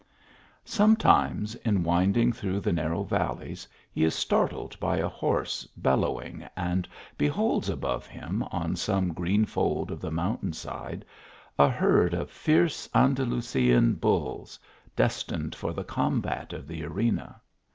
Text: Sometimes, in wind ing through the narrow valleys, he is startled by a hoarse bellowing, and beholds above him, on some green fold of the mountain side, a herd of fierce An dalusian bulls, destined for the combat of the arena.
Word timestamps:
Sometimes, 0.65 1.53
in 1.53 1.83
wind 1.83 2.17
ing 2.17 2.33
through 2.33 2.59
the 2.59 2.73
narrow 2.73 3.03
valleys, 3.03 3.67
he 3.91 4.03
is 4.03 4.15
startled 4.15 4.75
by 4.79 4.97
a 4.97 5.07
hoarse 5.07 5.65
bellowing, 5.77 6.43
and 6.57 6.89
beholds 7.19 7.69
above 7.69 8.07
him, 8.07 8.41
on 8.51 8.75
some 8.75 9.13
green 9.13 9.45
fold 9.45 9.91
of 9.91 10.01
the 10.01 10.09
mountain 10.09 10.53
side, 10.53 11.05
a 11.59 11.69
herd 11.69 12.15
of 12.15 12.31
fierce 12.31 12.89
An 12.95 13.13
dalusian 13.13 13.93
bulls, 13.99 14.57
destined 14.95 15.53
for 15.53 15.71
the 15.71 15.83
combat 15.83 16.51
of 16.51 16.67
the 16.67 16.83
arena. 16.83 17.39